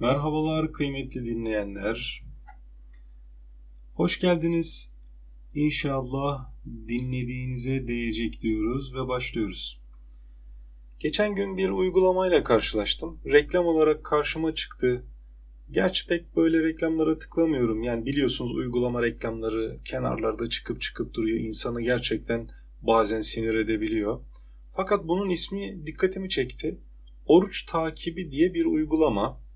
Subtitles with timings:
[0.00, 2.24] Merhabalar kıymetli dinleyenler.
[3.94, 4.92] Hoş geldiniz.
[5.54, 6.50] İnşallah
[6.88, 9.80] dinlediğinize değecek diyoruz ve başlıyoruz.
[10.98, 13.20] Geçen gün bir uygulamayla karşılaştım.
[13.26, 15.04] Reklam olarak karşıma çıktı.
[15.70, 17.82] Gerçi pek böyle reklamlara tıklamıyorum.
[17.82, 21.38] Yani biliyorsunuz uygulama reklamları kenarlarda çıkıp çıkıp duruyor.
[21.38, 22.50] İnsanı gerçekten
[22.82, 24.20] bazen sinir edebiliyor.
[24.76, 26.78] Fakat bunun ismi dikkatimi çekti.
[27.26, 29.47] Oruç takibi diye bir uygulama.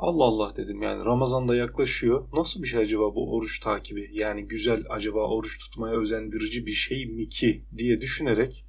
[0.00, 2.28] Allah Allah dedim yani Ramazan'da yaklaşıyor.
[2.32, 4.10] Nasıl bir şey acaba bu oruç takibi?
[4.12, 8.64] Yani güzel acaba oruç tutmaya özendirici bir şey mi ki diye düşünerek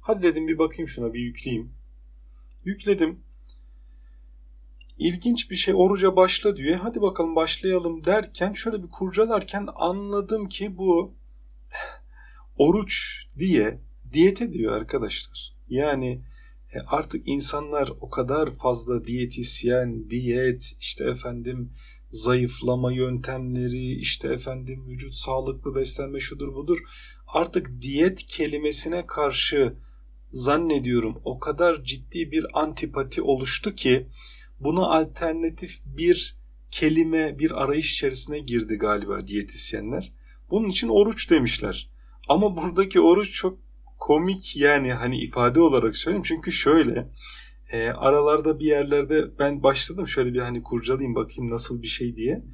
[0.00, 1.72] hadi dedim bir bakayım şuna bir yükleyeyim.
[2.64, 3.20] Yükledim.
[4.98, 6.78] İlginç bir şey oruca başla diyor.
[6.82, 11.14] Hadi bakalım başlayalım derken şöyle bir kurcalarken anladım ki bu
[12.58, 13.80] oruç diye
[14.12, 15.54] diyete diyor arkadaşlar.
[15.68, 16.22] Yani
[16.74, 21.72] e, artık insanlar o kadar fazla diyetisyen, diyet, işte efendim
[22.10, 26.78] zayıflama yöntemleri, işte efendim vücut sağlıklı beslenme şudur budur.
[27.26, 29.74] Artık diyet kelimesine karşı
[30.30, 34.06] zannediyorum o kadar ciddi bir antipati oluştu ki
[34.60, 36.38] buna alternatif bir
[36.70, 40.12] kelime, bir arayış içerisine girdi galiba diyetisyenler.
[40.50, 41.90] Bunun için oruç demişler.
[42.28, 43.63] Ama buradaki oruç çok
[44.04, 46.22] komik yani hani ifade olarak söyleyeyim.
[46.26, 47.08] Çünkü şöyle
[47.72, 52.44] e, aralarda bir yerlerde ben başladım şöyle bir hani kurcalayayım bakayım nasıl bir şey diye.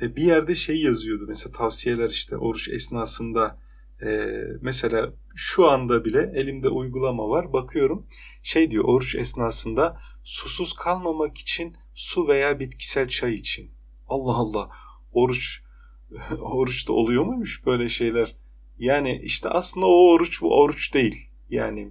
[0.00, 3.60] E, bir yerde şey yazıyordu mesela tavsiyeler işte oruç esnasında
[4.02, 8.06] e, mesela şu anda bile elimde uygulama var bakıyorum
[8.42, 13.70] şey diyor oruç esnasında susuz kalmamak için su veya bitkisel çay için.
[14.08, 14.70] Allah Allah
[15.12, 15.62] oruç
[16.40, 18.45] oruçta oluyor muymuş böyle şeyler?
[18.78, 21.30] Yani işte aslında o oruç bu oruç değil.
[21.50, 21.90] Yani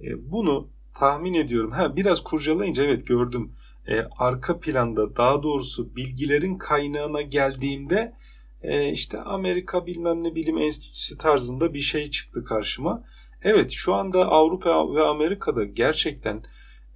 [0.00, 0.68] e, bunu
[0.98, 1.70] tahmin ediyorum.
[1.70, 3.52] Ha biraz kurcalayınca evet gördüm.
[3.88, 8.14] E, arka planda daha doğrusu bilgilerin kaynağına geldiğimde
[8.62, 13.04] e, işte Amerika bilmem ne bilim enstitüsü tarzında bir şey çıktı karşıma.
[13.42, 16.42] Evet şu anda Avrupa ve Amerika'da gerçekten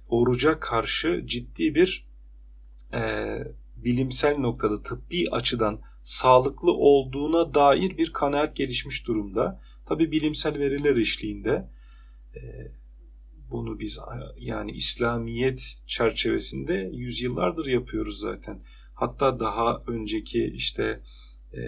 [0.09, 2.07] oruca karşı ciddi bir
[2.93, 3.25] e,
[3.75, 9.61] bilimsel noktada tıbbi açıdan sağlıklı olduğuna dair bir kanaat gelişmiş durumda.
[9.85, 11.69] Tabi bilimsel veriler eşliğinde
[12.35, 12.41] e,
[13.51, 13.99] bunu biz
[14.37, 18.63] yani İslamiyet çerçevesinde yüzyıllardır yapıyoruz zaten.
[18.93, 21.01] Hatta daha önceki işte
[21.53, 21.61] e,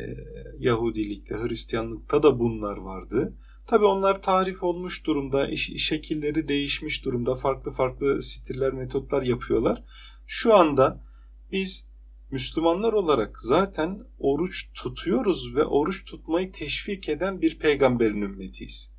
[0.60, 3.38] Yahudilikte, Hristiyanlıkta da bunlar vardı.
[3.68, 9.84] Tabi onlar tarif olmuş durumda, şekilleri değişmiş durumda, farklı farklı stiller, metotlar yapıyorlar.
[10.28, 11.04] Şu anda
[11.52, 11.87] biz
[12.32, 18.92] Müslümanlar olarak zaten oruç tutuyoruz ve oruç tutmayı teşvik eden bir peygamberin ümmetiyiz.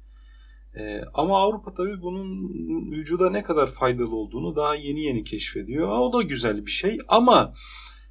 [0.78, 2.52] Ee, ama Avrupa tabii bunun
[2.92, 5.88] vücuda ne kadar faydalı olduğunu daha yeni yeni keşfediyor.
[5.88, 7.54] o da güzel bir şey ama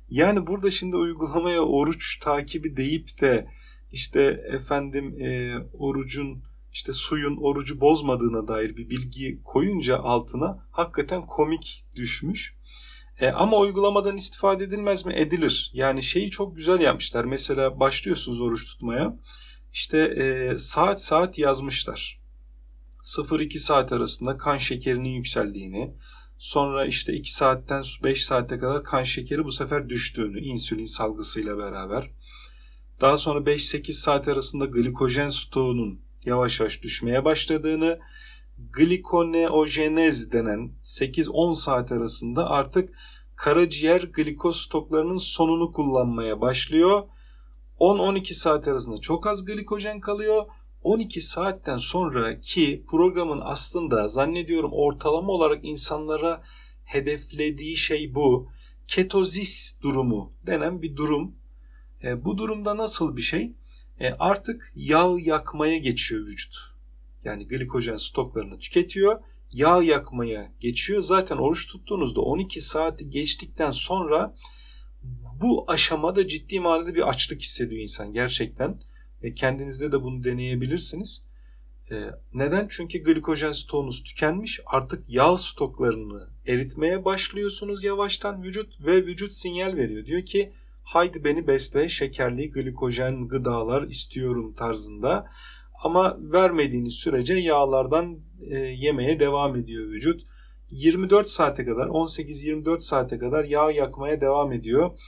[0.09, 3.47] yani burada şimdi uygulamaya oruç takibi deyip de
[3.91, 11.85] işte efendim e, orucun işte suyun orucu bozmadığına dair bir bilgi koyunca altına hakikaten komik
[11.95, 12.57] düşmüş.
[13.19, 15.13] E, ama uygulamadan istifade edilmez mi?
[15.15, 15.71] Edilir.
[15.73, 17.25] Yani şeyi çok güzel yapmışlar.
[17.25, 19.17] Mesela başlıyorsunuz oruç tutmaya.
[19.73, 22.21] İşte e, saat saat yazmışlar.
[23.03, 25.93] 0-2 saat arasında kan şekerinin yükseldiğini,
[26.37, 32.11] sonra işte 2 saatten 5 saate kadar kan şekeri bu sefer düştüğünü insülin salgısıyla beraber.
[33.01, 37.99] Daha sonra 5-8 saat arasında glikojen stoğunun yavaş yavaş düşmeye başladığını,
[38.57, 42.89] glikoneojenez denen 8-10 saat arasında artık
[43.35, 47.03] karaciğer glikoz stoklarının sonunu kullanmaya başlıyor.
[47.79, 50.45] 10-12 saat arasında çok az glikojen kalıyor.
[50.83, 56.43] 12 saatten sonraki programın aslında zannediyorum ortalama olarak insanlara
[56.85, 58.49] hedeflediği şey bu.
[58.87, 61.35] Ketozis durumu denen bir durum.
[62.03, 63.55] E, bu durumda nasıl bir şey?
[63.99, 66.76] E, artık yağ yakmaya geçiyor vücut
[67.27, 69.19] yani glikojen stoklarını tüketiyor.
[69.51, 71.01] Yağ yakmaya geçiyor.
[71.01, 74.35] Zaten oruç tuttuğunuzda 12 saati geçtikten sonra
[75.41, 78.81] bu aşamada ciddi manada bir açlık hissediyor insan gerçekten.
[79.21, 81.27] E, kendinizde de bunu deneyebilirsiniz.
[81.91, 81.95] E,
[82.33, 82.67] neden?
[82.69, 84.59] Çünkü glikojen stoğunuz tükenmiş.
[84.65, 90.05] Artık yağ stoklarını eritmeye başlıyorsunuz yavaştan vücut ve vücut sinyal veriyor.
[90.05, 90.53] Diyor ki
[90.83, 95.27] haydi beni besle şekerli glikojen gıdalar istiyorum tarzında.
[95.83, 100.21] Ama vermediğiniz sürece yağlardan e, yemeye devam ediyor vücut.
[100.71, 104.99] 24 saate kadar 18-24 saate kadar yağ yakmaya devam ediyor.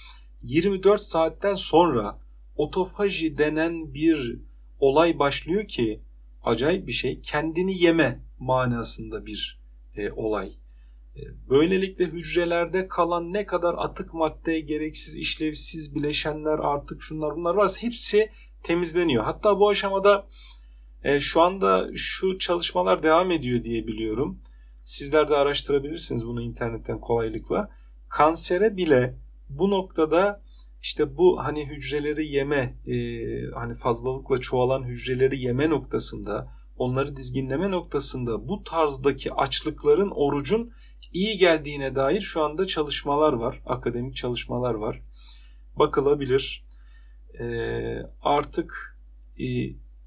[0.43, 2.19] 24 saatten sonra
[2.55, 4.39] otofaji denen bir
[4.79, 6.01] olay başlıyor ki
[6.43, 7.21] acayip bir şey.
[7.21, 9.61] Kendini yeme manasında bir
[9.95, 10.51] e, olay.
[11.49, 18.29] Böylelikle hücrelerde kalan ne kadar atık madde, gereksiz, işlevsiz bileşenler, artık şunlar bunlar varsa hepsi
[18.63, 19.23] temizleniyor.
[19.23, 20.27] Hatta bu aşamada
[21.03, 24.39] e, şu anda şu çalışmalar devam ediyor diye biliyorum.
[24.83, 27.69] Sizler de araştırabilirsiniz bunu internetten kolaylıkla.
[28.09, 29.15] Kansere bile
[29.49, 30.41] bu noktada
[30.81, 32.95] işte bu hani hücreleri yeme, e,
[33.53, 40.71] hani fazlalıkla çoğalan hücreleri yeme noktasında, onları dizginleme noktasında bu tarzdaki açlıkların orucun
[41.13, 43.61] iyi geldiğine dair şu anda çalışmalar var.
[43.65, 45.01] Akademik çalışmalar var.
[45.75, 46.65] Bakılabilir.
[47.39, 47.45] E,
[48.21, 48.97] artık
[49.39, 49.45] e,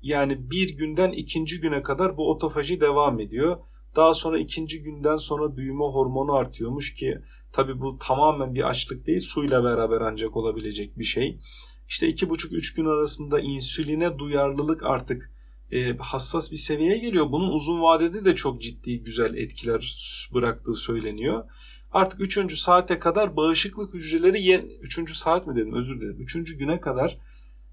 [0.03, 3.57] yani bir günden ikinci güne kadar bu otofaji devam ediyor.
[3.97, 7.19] Daha sonra ikinci günden sonra büyüme hormonu artıyormuş ki
[7.53, 11.39] tabi bu tamamen bir açlık değil suyla beraber ancak olabilecek bir şey.
[11.89, 15.31] İşte iki buçuk üç gün arasında insüline duyarlılık artık
[15.73, 17.33] e, hassas bir seviyeye geliyor.
[17.33, 19.97] Bunun uzun vadede de çok ciddi güzel etkiler
[20.35, 21.45] bıraktığı söyleniyor.
[21.93, 22.59] Artık 3.
[22.59, 25.17] saate kadar bağışıklık hücreleri yen 3.
[25.17, 26.21] saat mi dedim özür dilerim.
[26.21, 26.57] 3.
[26.59, 27.19] güne kadar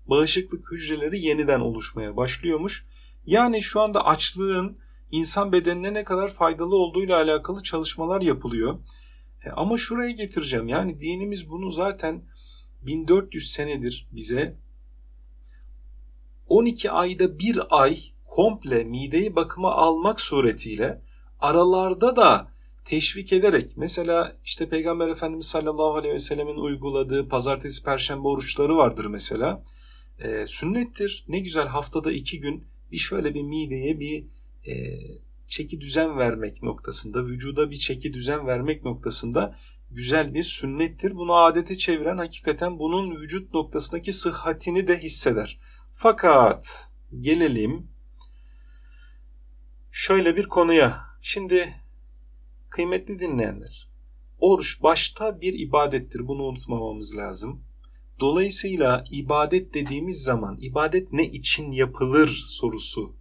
[0.09, 2.85] bağışıklık hücreleri yeniden oluşmaya başlıyormuş.
[3.25, 4.77] Yani şu anda açlığın
[5.11, 8.79] insan bedenine ne kadar faydalı olduğuyla alakalı çalışmalar yapılıyor.
[9.45, 10.67] E, ama şuraya getireceğim.
[10.67, 12.21] Yani dinimiz bunu zaten
[12.81, 14.55] 1400 senedir bize
[16.47, 17.97] 12 ayda bir ay
[18.27, 21.01] komple mideyi bakıma almak suretiyle
[21.39, 22.51] aralarda da
[22.85, 29.05] teşvik ederek mesela işte Peygamber Efendimiz sallallahu aleyhi ve sellemin uyguladığı pazartesi perşembe oruçları vardır
[29.05, 29.63] mesela.
[30.19, 31.25] E, sünnettir.
[31.27, 34.25] Ne güzel haftada iki gün bir şöyle bir mideye bir
[34.67, 34.99] e,
[35.47, 39.55] çeki düzen vermek noktasında, vücuda bir çeki düzen vermek noktasında
[39.91, 41.15] güzel bir sünnettir.
[41.15, 45.59] Bunu adete çeviren hakikaten bunun vücut noktasındaki sıhhatini de hisseder.
[45.95, 47.87] Fakat gelelim
[49.91, 51.09] şöyle bir konuya.
[51.21, 51.75] Şimdi
[52.69, 53.89] kıymetli dinleyenler,
[54.39, 56.27] oruç başta bir ibadettir.
[56.27, 57.68] Bunu unutmamamız lazım.
[58.19, 63.15] Dolayısıyla ibadet dediğimiz zaman ibadet ne için yapılır sorusu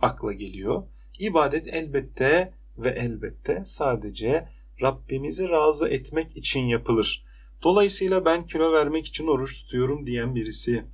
[0.00, 0.82] akla geliyor.
[1.18, 4.48] İbadet elbette ve elbette sadece
[4.82, 7.24] Rabbimizi razı etmek için yapılır.
[7.62, 10.84] Dolayısıyla ben kilo vermek için oruç tutuyorum diyen birisi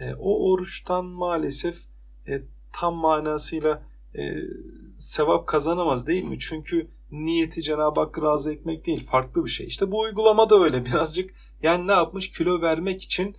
[0.00, 1.76] e, o oruçtan maalesef
[2.28, 2.42] e,
[2.72, 3.82] tam manasıyla
[4.18, 4.34] e,
[4.98, 6.38] sevap kazanamaz değil mi?
[6.38, 9.66] Çünkü niyeti Cenab-ı Hakk'ı razı etmek değil farklı bir şey.
[9.66, 11.30] İşte bu uygulama da öyle birazcık
[11.66, 13.36] yani ne yapmış kilo vermek için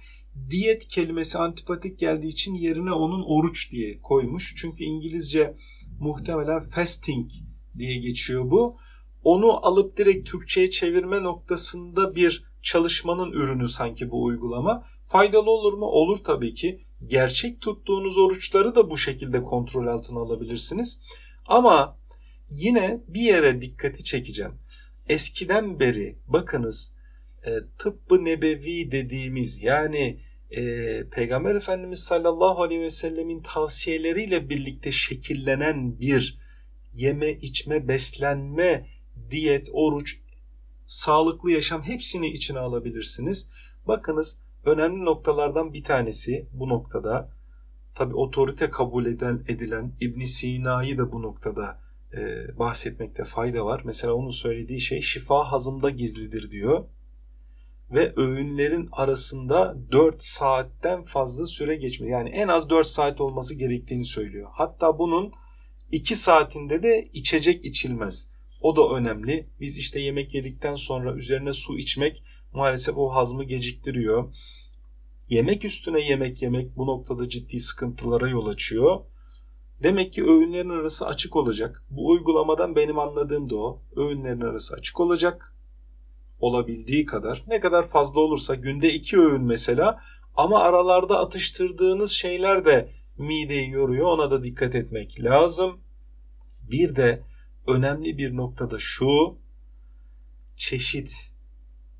[0.50, 4.54] diyet kelimesi antipatik geldiği için yerine onun oruç diye koymuş.
[4.58, 5.56] Çünkü İngilizce
[6.00, 7.32] muhtemelen fasting
[7.78, 8.76] diye geçiyor bu.
[9.24, 14.84] Onu alıp direkt Türkçe'ye çevirme noktasında bir çalışmanın ürünü sanki bu uygulama.
[15.06, 15.86] Faydalı olur mu?
[15.86, 16.82] Olur tabii ki.
[17.06, 21.00] Gerçek tuttuğunuz oruçları da bu şekilde kontrol altına alabilirsiniz.
[21.46, 21.98] Ama
[22.50, 24.54] yine bir yere dikkati çekeceğim.
[25.10, 26.97] Eskiden beri bakınız
[27.48, 30.20] e, tıbbı nebevi dediğimiz yani
[30.52, 36.40] e, Peygamber Efendimiz sallallahu aleyhi ve sellemin tavsiyeleriyle birlikte şekillenen bir
[36.94, 38.88] yeme, içme, beslenme,
[39.32, 40.20] diyet, oruç,
[40.86, 43.50] sağlıklı yaşam hepsini içine alabilirsiniz.
[43.88, 47.32] Bakınız önemli noktalardan bir tanesi bu noktada
[47.96, 51.80] tabi otorite kabul eden, edilen İbn Sina'yı da bu noktada
[52.14, 52.20] e,
[52.60, 53.82] bahsetmekte fayda var.
[53.86, 56.86] Mesela onun söylediği şey şifa hazımda gizlidir diyor.
[57.92, 62.20] Ve öğünlerin arasında 4 saatten fazla süre geçmiyor.
[62.20, 64.50] Yani en az 4 saat olması gerektiğini söylüyor.
[64.54, 65.32] Hatta bunun
[65.92, 68.32] 2 saatinde de içecek içilmez.
[68.62, 69.50] O da önemli.
[69.60, 74.36] Biz işte yemek yedikten sonra üzerine su içmek maalesef o hazmı geciktiriyor.
[75.30, 79.00] Yemek üstüne yemek yemek bu noktada ciddi sıkıntılara yol açıyor.
[79.84, 81.84] Demek ki öğünlerin arası açık olacak.
[81.90, 83.82] Bu uygulamadan benim anladığım da o.
[83.96, 85.57] Öğünlerin arası açık olacak.
[86.40, 87.44] Olabildiği kadar.
[87.48, 90.02] Ne kadar fazla olursa günde iki öğün mesela
[90.36, 94.06] ama aralarda atıştırdığınız şeyler de mideyi yoruyor.
[94.06, 95.80] Ona da dikkat etmek lazım.
[96.72, 97.24] Bir de
[97.68, 99.38] önemli bir noktada şu
[100.56, 101.34] çeşit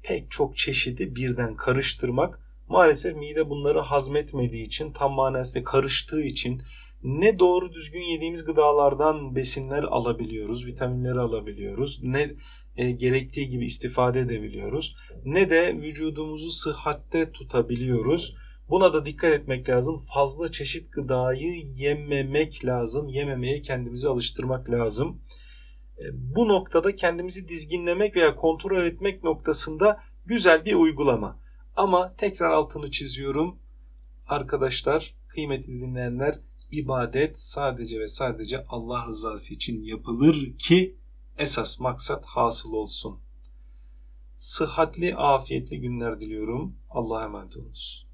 [0.04, 2.40] pek çok çeşidi birden karıştırmak
[2.70, 6.62] maalesef mide bunları hazmetmediği için tam manasıyla karıştığı için
[7.04, 12.32] ne doğru düzgün yediğimiz gıdalardan besinler alabiliyoruz, vitaminleri alabiliyoruz, ne
[12.78, 18.36] e, gerektiği gibi istifade edebiliyoruz, ne de vücudumuzu sıhhatte tutabiliyoruz.
[18.70, 19.98] Buna da dikkat etmek lazım.
[20.14, 23.08] Fazla çeşit gıdayı yememek lazım.
[23.08, 25.22] Yememeye kendimizi alıştırmak lazım.
[26.00, 31.40] E, bu noktada kendimizi dizginlemek veya kontrol etmek noktasında güzel bir uygulama.
[31.76, 33.60] Ama tekrar altını çiziyorum.
[34.28, 36.40] Arkadaşlar, kıymetli dinleyenler,
[36.72, 40.98] ibadet sadece ve sadece Allah rızası için yapılır ki
[41.38, 43.20] esas maksat hasıl olsun.
[44.36, 46.76] Sıhhatli, afiyetli günler diliyorum.
[46.90, 48.07] Allah'a emanet olunuz.